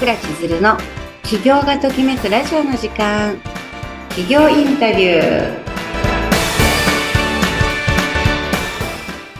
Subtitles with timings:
[0.00, 0.78] 倉千鶴の
[1.24, 3.36] 起業がときめくラジオの時間。
[4.08, 5.58] 起業インタビュー。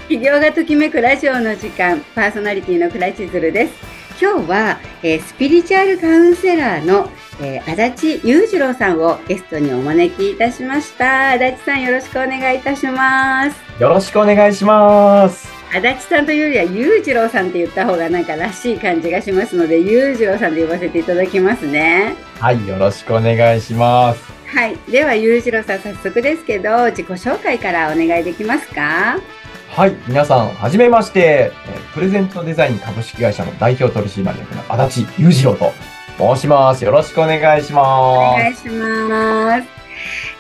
[0.09, 2.03] 起業がときめくラジオの時間。
[2.15, 3.73] パーソナリティの倉千鶴です。
[4.21, 7.09] 今日は、えー、スピリチュアルカウンセラーの、
[7.41, 11.31] えー、足立裕次郎さんをゲストにお招きいたしました。
[11.31, 13.83] 足立さんよろしくお願いいたします。
[13.83, 15.60] よろしくお願いします。
[15.73, 22.17] 足立さんというよりは裕次郎さんって言った方がなんからしい感じがしますので裕次郎さんで呼ばせていただきますね。
[22.41, 24.21] はいよろしくお願いします。
[24.47, 24.77] はい。
[24.91, 29.21] では裕次郎さん早速ですけど自己紹介からお願いできますか？
[29.69, 31.53] はい皆さんはじめまして。
[31.95, 35.73] プレゼントデザイン株式会社の代表取締役の足立裕次郎と
[36.19, 36.85] 申します。
[36.85, 37.87] よろしくお願いします。
[37.87, 39.69] お願いします。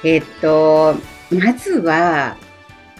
[0.02, 0.96] えっと
[1.30, 2.36] まずは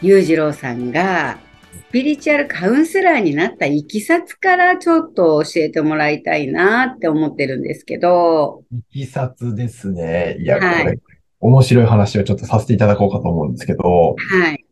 [0.01, 1.50] 裕次郎さんがス
[1.93, 8.63] ピリチュアルカウンセラーになったいきさつからちょっと教えてもらいたいなって思ってるんですけど。
[8.71, 10.37] いきさつですね。
[10.39, 10.99] いや、はい、これ、
[11.41, 14.65] 面白い話をちょっとさせていただこうかと思うんですけど、はい。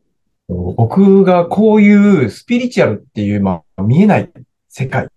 [0.49, 4.31] 僕がこういうスピリチュアルっていう、まあ、見えない
[4.69, 5.09] 世界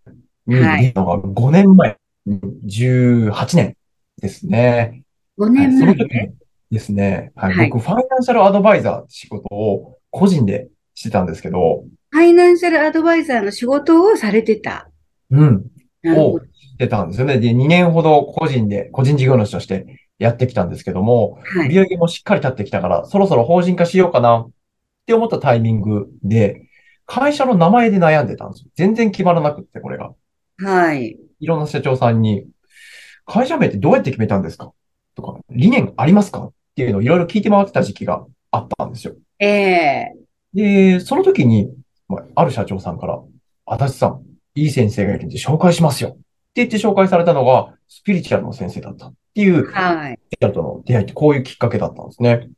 [0.47, 3.77] にいるのが5年前、はい、18年
[4.19, 5.03] ですね。
[5.37, 6.33] 5年前、ね、
[6.71, 7.31] ですね。
[7.35, 7.53] はい。
[7.53, 10.67] はい、僕、ファイナンシャルアドバイザーって仕事を個人で
[11.01, 11.83] してたんですけど。
[12.11, 14.89] ファイナンシャルアドバイザーの仕事をされてた。
[15.31, 15.65] うん。
[16.05, 17.39] をしてたんですよね。
[17.39, 24.51] で、2年ほど個人で、個人事業主としてやってきたんですけども、はい、売上もしっかり立ってきたから、そろそろ法人化しようかなっ
[25.05, 26.67] て思ったタイミングで、
[27.05, 28.69] 会社の名前で悩んでたんですよ。
[28.75, 30.11] 全然決まらなくって、これが。
[30.57, 31.17] はい。
[31.39, 32.45] いろんな社長さんに、
[33.25, 34.71] 会社名ってどうやって決めたんですか？
[35.15, 36.43] とか、理念ありますか？
[36.43, 39.15] っていうのをいろいろ聞いて回ってた時期があったんですよ。
[39.39, 40.20] ええー
[40.53, 41.73] で、その時に、
[42.35, 43.19] ある社長さんから、
[43.65, 44.21] 足立さん、
[44.55, 46.09] いい先生がいるんで紹介しますよ。
[46.09, 46.19] って
[46.55, 50.19] 言って紹介されたのが、スピリチュアルの先生だったっていう、はい。
[50.39, 52.49] との出会いってこういうきっかけだったんですね。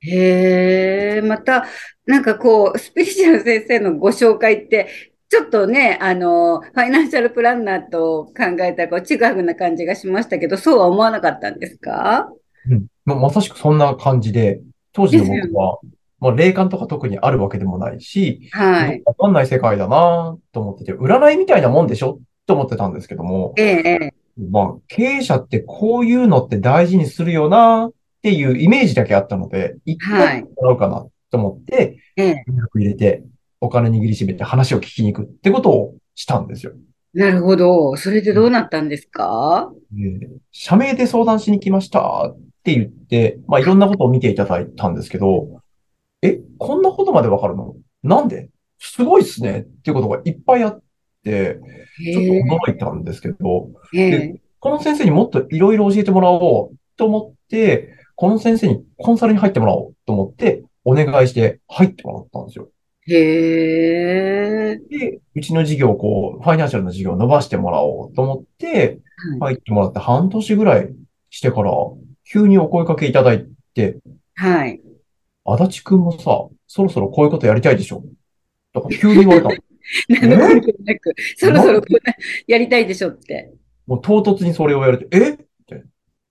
[0.00, 1.66] へえ、また、
[2.06, 4.88] なんかこう、スピリチュアル先生のご紹介って、
[5.28, 12.30] ちょっとね、あの、ファイナンシャルプランナーと考えたら、こう、ちぐはぐな感じがしましたけど、そうは思わなかったんですか？
[12.70, 12.86] うん。
[13.04, 14.60] まさしくそんな感じで、
[14.92, 15.78] 当時の僕は、
[16.20, 19.02] まあ、霊感とか特にあるわけでもないし、はい。
[19.04, 24.14] わかんない世界だなと思ってて、占いみたいなもんでしょと思ってたんですけども、ええ。
[24.50, 27.92] まあ、経営者ってこういうのって大事にするよなっ
[28.22, 32.44] ていうイメージだけあったので、一回もらうかなと思って、ええ。
[32.74, 33.22] 入れて、
[33.60, 36.72] お金握りしめて話を聞きに行くってことをしたんですよ。
[37.14, 37.96] なるほど。
[37.96, 45.62] それでどうなったんですか、えー、社名で相談しに来ましたって言って、まあいろんなことを見ていただいたんですけど、
[46.22, 47.74] え、こんなことまでわかるの？
[48.02, 48.50] なんで？
[48.78, 49.60] すごいっすね。
[49.60, 50.82] っていうことがいっぱいあっ
[51.24, 51.58] て、
[52.02, 62.68] ちょっと驚いたんですけど、でこの先生にもっといろいろ教えてもらおうと思って、この先生にコンサルに入ってもらおうと思って、お願いして入ってもらったんですよ。
[63.10, 64.88] へー。
[64.88, 68.98] で、うちの事業をこう、ファイナンシャルの事業を伸ばしてもらおうと思って、
[69.40, 70.88] 入ってもらって半年ぐらい
[71.30, 71.72] してから、
[72.30, 73.98] 急にお声掛けいただいて、
[74.34, 74.80] はい。
[75.50, 78.02] 足立くんもさ、そろそろこういうことやりたいでしょ？
[78.74, 79.54] だから急に言われたの。
[80.36, 81.96] なんでなく、そろそろこう
[82.46, 83.54] やりたいでしょって。
[83.86, 85.30] もう唐突にそれをやるて、え？
[85.30, 85.36] っ
[85.66, 85.84] て。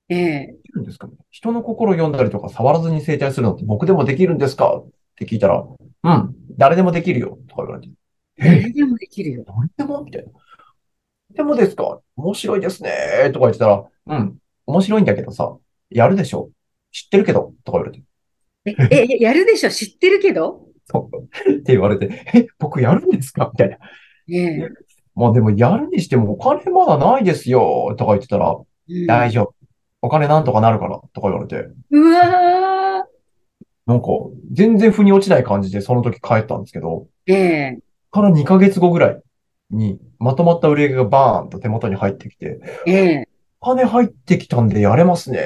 [0.09, 1.13] ええできるんですかね？
[1.31, 4.77] 人の心を読んだりとか触らずに生体するのって僕でもできるんですか？
[4.77, 5.65] って聞いたら、
[6.03, 7.93] うん、誰でもできるよ、とか言われて。
[8.37, 9.43] 誰でもできるよ。
[9.47, 10.03] 誰でも？
[10.03, 10.31] みたいな。
[11.33, 11.99] でもですか？
[12.15, 15.57] 面白いですねとか言ってたら、うん、面白いんだけどさ、
[15.89, 16.51] やるでしょ？
[16.91, 17.53] 知ってるけど？
[17.63, 18.03] とか言われて。
[18.89, 19.69] え、え、やるでしょ？
[19.69, 20.65] 知ってるけど？
[20.89, 21.51] そう。
[21.51, 23.49] って言われて、え、僕やるんですか？
[23.53, 23.77] みたいな。
[24.27, 24.69] ね
[25.15, 29.53] まあでもやるにしてもお金まだないですよ、とか言ってたら、うん、大丈夫。
[30.01, 31.67] お金なんとかなるから、とか言われて。
[31.89, 33.07] うわ
[33.87, 34.07] なんか、
[34.51, 37.79] 全然腑に落ちない感じでその時帰ったんですけど、ええ
[38.11, 39.21] から2ヶ月後ぐらい
[39.71, 43.27] に、まとまった売り上げがバーンと手元に入ってきて、ええ
[43.59, 45.39] お金入ってきたんでやれますね。
[45.39, 45.41] っ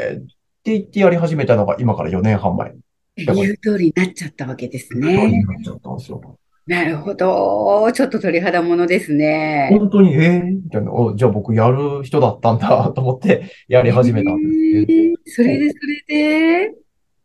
[0.64, 2.74] て言ってやり始めたのが今から4年半前。
[3.16, 5.44] 言う通りになっちゃったわけですね。
[5.44, 6.38] なっちゃったんですよ。
[6.68, 7.92] なるほど。
[7.92, 9.70] ちょっと鳥肌ものですね。
[9.72, 16.76] 本当に、ええー、みたいな、じゃあ僕やる人だったんだと思ってやり始めたんですけど、えー、それで、それで？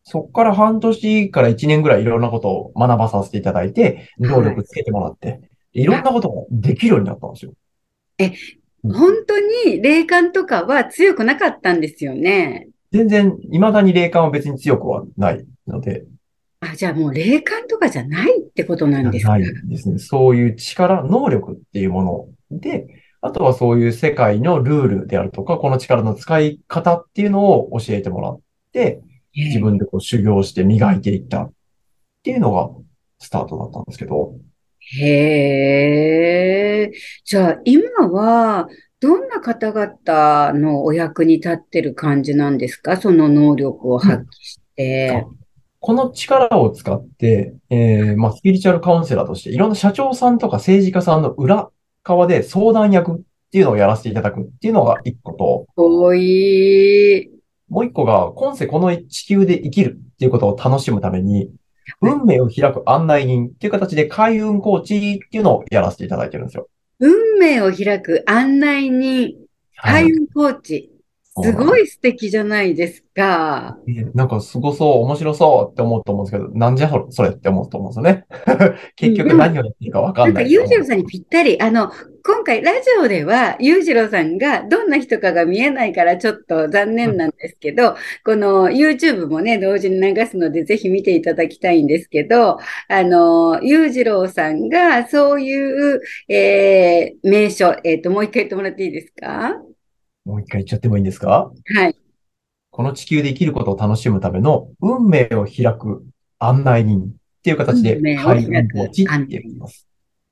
[0.09, 5.41] そっから半年から1年ぐらいいろんなことを学ばさせていただいて、能力つけてもらって、はい、
[5.73, 7.53] いろんなことができるようになったんですよ。
[8.19, 8.33] え、
[8.85, 12.69] 本当に霊感とかは強くなかったんですよね。
[12.93, 16.05] 全然、未だに霊感は別に強くはないので。
[16.61, 19.39] あ、じゃあもう霊感とかじゃないってことなんですか？
[19.39, 19.99] ないですね。
[19.99, 22.03] そういう力、能力っていうも
[22.51, 22.87] ので、
[23.21, 28.41] あとはそういう世界のルールであるとか、この力の使い方っていうのを教えてもらっ
[28.73, 29.01] て、
[29.35, 31.53] 自分でこう修行して磨いていったっ
[32.23, 32.71] ていうのが
[33.19, 34.35] スタートだったんですけど、
[34.99, 36.93] へえ。
[37.25, 38.69] じゃあ、今は、
[39.01, 42.97] どんな方々のお役に立ってる感じなんですか？
[42.97, 45.27] その能力を発揮して。
[45.81, 51.71] この力を使って、えーまあ、スピリチュアルカウンセラーとして、いろんな社長さんとか政治家さんの裏
[52.03, 53.21] 側で相談役っ
[53.53, 57.31] ていうのをやらせていただくっていうのが一個と、多い。
[57.69, 61.51] もう一個が、今世この地球で生きるっていうことを楽しむために、
[62.01, 66.69] 運命を開く案内人っていう形で開運コーチっていうのをやらせていただいてるんですよ。
[66.99, 69.35] 運命を開く案内人、
[69.77, 70.96] 開運コーチ。
[71.43, 71.85] すごい。
[71.85, 73.79] い素敵じゃないですか。
[73.87, 78.27] ねなんかすごそう、面白そうって思うと思うんですけど、なんじゃそれって思うと思うんですよね。
[78.97, 80.51] 結局何をやっていいかわかなんんか、ない。
[80.51, 81.61] 裕次郎さんにぴったり。
[81.63, 81.91] あの、
[82.25, 87.95] 今回ラジオでは、裕次郎さんがどんな人かが見えないからちょっと残念なんですけど、
[88.25, 99.55] この YouTube もね、同時に流すので、ぜひ見ていただきたいんですけど、あの、裕次郎さんがそういう、えー、名所、えっと、もう一回言ってもらっていいですか？
[100.27, 101.53] もう一回言っちゃってもいいんですか？
[101.77, 101.95] はい。
[102.71, 106.05] この地球で生きることを楽しむための運命を開く
[106.39, 107.09] 案内人っ
[107.43, 109.87] ていう形で開運コーチって言います。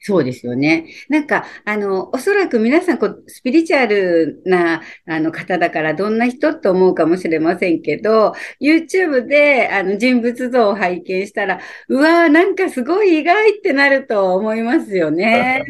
[0.07, 0.85] そうですよね。
[1.09, 11.59] なんか、あの、おそらく皆さん、こう、スピリチュアルな、あの、方だから、どんな人と思うかもしれませんけど、YouTube で、あの、人物像を拝見したら、
[11.89, 15.65] うわー、なんかすごい意外ってなると思いますよね。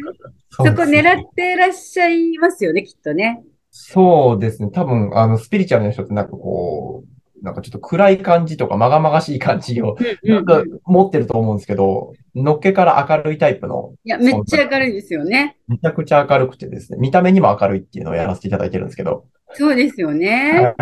[0.49, 3.41] そ こそうですね狙ってらっしゃいますよね、きっとね。
[3.77, 4.71] そうですね。
[4.71, 10.79] 多分、あの、スピリチュアルな人ってなんかこう、なんかちょっと暗い感じとか、まがまがしい感じを、うんかうん。
[10.85, 15.57] 持ってると思うんですけど、のっけから明るいタイプの、いや、めっちゃ明るいですよね。
[15.67, 20.73] めちゃくちゃ明るくてですね、見た目にも明るいっていうのをやらせていただいてるんですけど、そうですよね。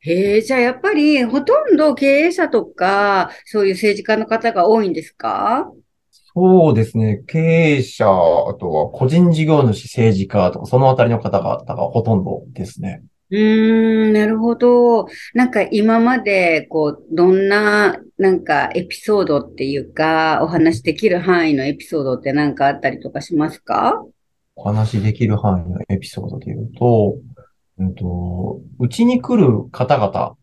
[0.00, 5.70] へえ、じゃあやっぱり、ほとんど経営者とか、そういう政治家の方が多いんですか？
[6.34, 7.22] そうですね。
[7.26, 13.02] 経営者、あとは個人事業主、政治家とか、そのあたりの方々がほとんどですね。
[13.30, 15.06] うーん、なるほど。
[15.34, 24.04] なんか今まで、こう、どんな、なんかエピソードっていうか、お話できる範囲のエピソードって何かあったりとかしますか？
[24.56, 27.16] お話しできる範囲のエピソードで言うと、
[27.78, 30.36] うんと、うちに来る方々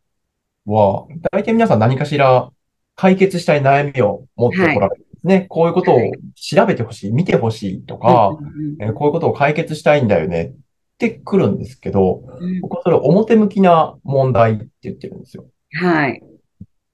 [0.65, 2.49] は、大体皆さん何かしら
[2.95, 5.45] 解決したい悩みを持ってこられるね。
[5.49, 5.99] こういうことを
[6.35, 8.37] 調べてほしい、見てほしいとか、
[8.79, 10.51] えーこういうことを解決したいんだよねっ
[10.97, 15.45] て来るんですけど、うん僕はそれを表向きな問題って言ってるんですよ。
[15.73, 16.23] はい。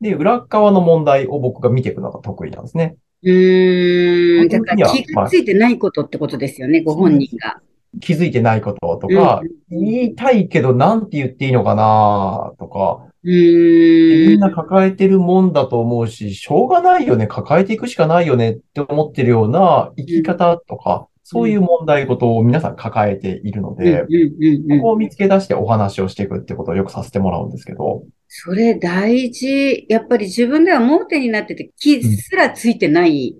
[0.01, 2.97] で、裏側の問題を僕が見ていくのが得意なんですね。
[3.23, 7.61] うーん、だから気がついてないことってことですよね、ご本人が。
[8.01, 14.29] 気づいてないこととか、うん言いたいけどなんて言っていいのかなとか、うーん。
[14.29, 29.85] みんな抱えてるもんだと思うし、しょうがないよね、抱えていくしかないよねって思ってるような生き方とか、そういう問題ごとを皆さん抱えているのうんで、ここを見つけ出してお話をしていくってことをよくさせてもらうんですけど、それ大事。
[29.87, 33.35] やっぱり自分では盲点になってて気すらついてない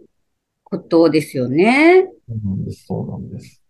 [0.64, 2.08] ことですよね。
[2.30, 3.63] うんそうなんです。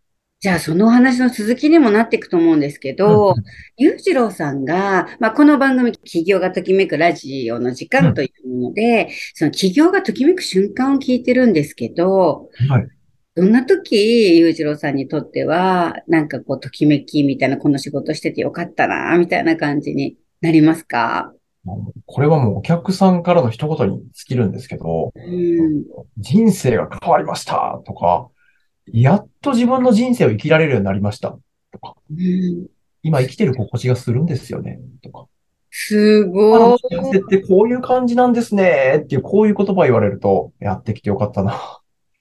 [0.43, 3.33] じゃあ、そのお話の続きにもなっていくと思うんですけど、
[3.77, 12.87] 裕次郎さんが、まあ、この番組、企業がときめくラジオの時間というもので、その企業がときめく瞬間を聞いてるんですけど、はい。
[13.35, 21.31] どんな時、裕次郎さんにとっては、なんかこう、ときめきみたいな、この仕事しててよかったな、みたいな感じになりますか？
[22.05, 25.85] これはもうお客さんからの一言に尽きるんですけど、うん。
[26.17, 28.27] 人生が変わりましたとか、
[28.91, 31.37] やっと自分の人生を生きられるようになりました
[31.71, 32.67] とか、うん
[33.05, 35.27] 今生きてる心地がするんですよねとか、
[35.69, 36.59] すあごい。
[36.59, 41.57] の幸せってこういう感じなんですねっていう、こういう言葉言われると、やってきてよかったなっ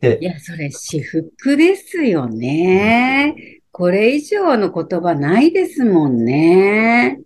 [0.00, 3.60] ていや、それ、私服ですよね。
[3.70, 7.20] これ以上の言葉ないですもんね。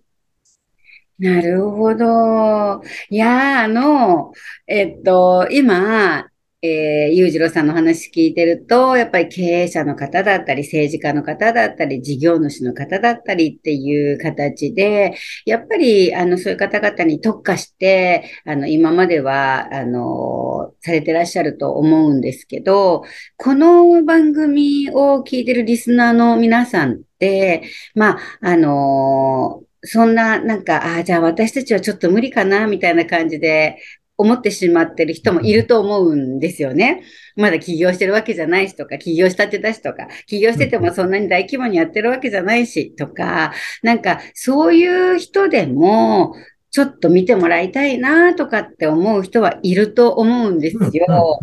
[1.19, 2.83] なるほど。
[3.09, 4.33] いやー、あの、
[4.67, 6.29] えっと、今、
[6.63, 23.05] えー、裕次郎さんの話聞いてると、やっぱり経営者の方だったり、政治家の方だったり、事業主の方だったりっていう形で、やっぱり、あの、そういう方々に特化して、あの、今までは、あの、されてらっしゃると思うんですけど、
[23.37, 33.79] この番組を聞いてるリスナーの皆さんって、まあ、あの、そんな、なんか、ああ、じゃあ私たちはちょっと無理かな、みたいな感じで、
[34.19, 37.03] 思ってしまってる人もいると思うんですよね。
[37.37, 46.35] まだ起業してるわけじゃないしとか、起業したてだしとか、起業しててもそんなに大規模にやってるわけじゃないしとか、なんかそういう人でも、
[46.71, 51.39] ちょっと見てもらいたいなとかって思う人はいると思うんですよ。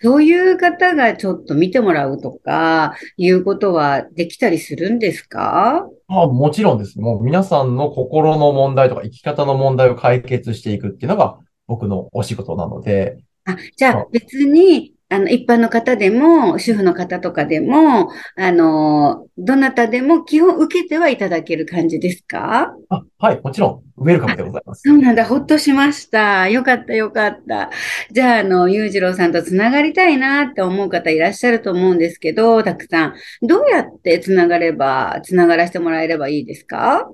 [0.00, 5.88] そういう方がちょっと見てもらうとか、いうことはできたりするんですか？
[6.08, 7.00] あもちろんです。
[7.00, 13.18] もう皆さんの心の問題とか生き方の問題を解決していくっていうのが僕のお仕事なので。
[13.44, 22.74] あ、じゃあ別にあの、一般の方でも、主婦の方とかでも、あの、どなたでも基本受けてはいただける感じですか？
[22.90, 24.82] あはい、もちろん、ウェルカムでございます。
[24.86, 26.50] そうなんだ、ほっとしました。
[26.50, 27.70] よかった、よかった。
[28.12, 33.14] じゃあ、あの、裕次郎さんとつながりたいなって思う方いらっしゃると思うんですけど、たくさん。
[33.40, 37.08] どうやってつながれば、つながらせてもらえればいいですか？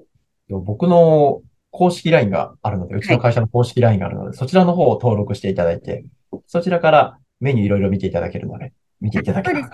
[0.48, 1.42] 僕の
[1.74, 6.04] 公式 LINE があるので、うちの会社の公式 LINE があるので、はい、そちらの方を登録していただいて、
[6.46, 9.70] そちらからメニューいろいろ見ていただけるので、見ていただければ。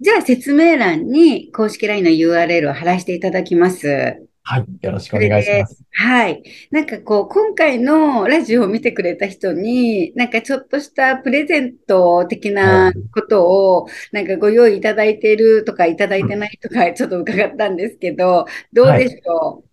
[0.00, 4.26] じゃあ説明欄に公式 LINE の URL を貼らせていただきます。
[4.44, 4.64] はい。
[4.80, 5.84] よろしくお願いします。
[5.92, 6.42] はい。
[6.70, 19.71] なんかこう、今回のラジオを見てくれた人に、なんかちょっとしたプレゼント的なことを、なんかご用意いただいているとかいただいてないとか、ちょっと伺ったんですけど、どうでしょう、はい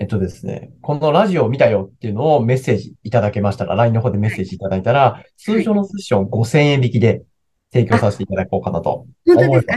[0.00, 7.24] えっとですね、このラジオを見たよっていうのをメッセージいただけましたら、LINE の方でメッセージいただいたら、通常のセッション5000円引きで
[7.72, 9.06] 提供させていただこうかなと。
[9.26, 9.74] 本当ですか？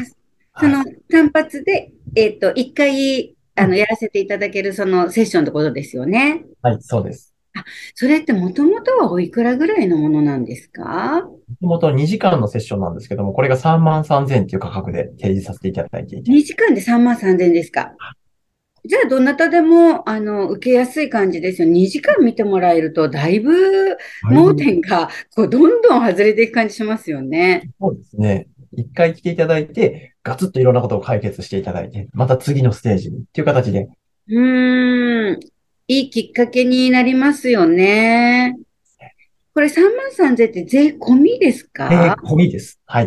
[0.60, 6.46] その単発で、えっ、と、一回、あの、やらせていただけるそのセッションってことですよね？
[6.62, 7.34] はい、そうです。
[7.56, 11.24] あ、それってもともとはおいくらぐらいのものなんですか？
[11.24, 16.32] もともと2時間のセッションなんですけども、これが3万3000っていう価格で提示させていただいていて。
[16.32, 17.96] 2時間で3万3000ですか？
[18.84, 21.68] じゃあ、どなたでも、あの、受けやすい感じですよ。
[21.70, 27.70] 2時間見てもらえると、だいぶ、盲点が、こう、どんどん外れていく感じしますよね。
[27.80, 28.48] そうですね。
[28.76, 33.88] 一回来ていただいて、ガツッといろんなことを解決していただいて、また次のステージにっていう形で。
[34.30, 35.40] うーん。
[35.88, 38.56] いいきっかけになりますよね。
[39.54, 41.90] これ3万3000って税込みですか？
[41.90, 41.96] 税
[42.30, 42.80] 込みです。
[42.86, 43.06] はい。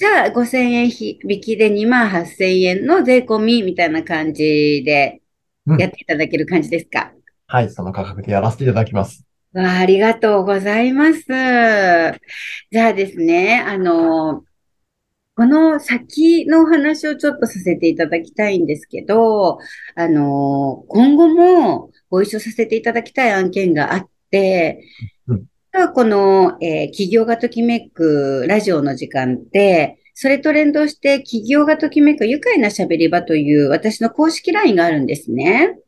[0.00, 5.20] じゃあ、5000円引きで2万8000円の税込みみたいな感じで
[5.78, 7.22] やっていただける感じですか、うん、
[7.54, 9.26] はい、その価格でやらせていただきます。
[9.52, 11.20] わありがとうございます。
[11.26, 14.42] じゃあですね、あの、
[15.36, 19.58] この先のお話をちょっとさせていただきたいんですけど、
[19.96, 24.82] あの、今後もご一緒させていただきたい案件があって、
[25.72, 35.78] はこの、えー、企業がときめくラジオの時間って、それと連動して企業がときめく愉快な喋り場という私の公式 LINE があるんですね。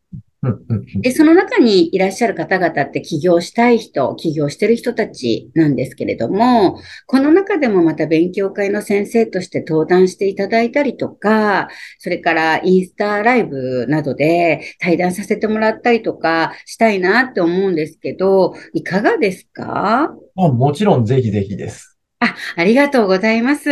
[1.01, 11.69] で、その中にいらっしゃる方々って起業したい人、起業してる人たちなんですけれども、この中でもまた勉強会の先生として登壇していただいたりとか、
[11.99, 20.13] それからインスタライブなどで対談させてもらったりとかしたいなって思うんですけど、いかがですか？
[20.37, 21.99] あもちろんぜひぜひです。
[22.19, 23.71] あ、ありがとうございます。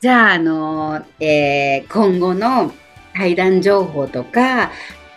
[0.00, 2.72] じゃあ、あの、えー、今後の
[3.14, 4.72] 対談情報とか、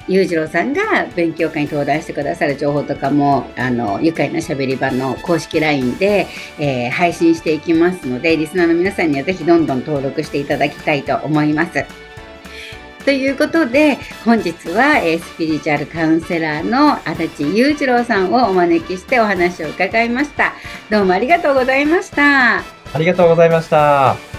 [0.08, 6.28] 裕次郎さんが勉強会に登壇してくださる情報とかも、あの、愉快なしゃべり場の公式 LINE で、
[6.60, 11.86] えー、配信していきますので、リスナーの皆さんにはぜひどんどん登録していただきたいと思います。
[13.06, 20.54] ということで、本日は、えー、スピリチュアルカウンセラーの足立裕次郎さんをお招きしてお話を伺いました。
[20.90, 22.60] どうもありがとうございました。
[22.60, 22.64] あ
[22.98, 24.33] りがとうございました。